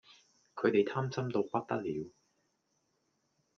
[0.55, 2.09] 佢地貪心到不得了